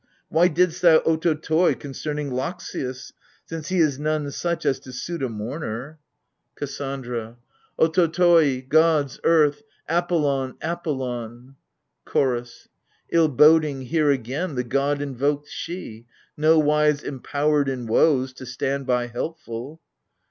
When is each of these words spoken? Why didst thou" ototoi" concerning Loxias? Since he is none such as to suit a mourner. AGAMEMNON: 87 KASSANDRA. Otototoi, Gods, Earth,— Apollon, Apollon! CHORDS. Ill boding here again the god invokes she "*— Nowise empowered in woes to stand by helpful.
Why 0.29 0.47
didst 0.47 0.81
thou" 0.81 0.97
ototoi" 1.05 1.79
concerning 1.79 2.31
Loxias? 2.31 3.11
Since 3.45 3.69
he 3.69 3.77
is 3.77 3.99
none 3.99 4.31
such 4.31 4.65
as 4.65 4.79
to 4.79 4.91
suit 4.91 5.21
a 5.21 5.29
mourner. 5.29 5.99
AGAMEMNON: 6.57 7.03
87 7.03 7.03
KASSANDRA. 7.03 7.35
Otototoi, 7.77 8.67
Gods, 8.67 9.19
Earth,— 9.23 9.61
Apollon, 10.01 10.55
Apollon! 10.59 11.55
CHORDS. 12.05 12.67
Ill 13.11 13.27
boding 13.29 13.81
here 13.83 14.09
again 14.09 14.55
the 14.55 14.63
god 14.63 15.03
invokes 15.03 15.51
she 15.51 16.07
"*— 16.23 16.27
Nowise 16.35 17.03
empowered 17.03 17.69
in 17.69 17.85
woes 17.85 18.33
to 18.33 18.47
stand 18.47 18.87
by 18.87 19.05
helpful. 19.05 19.79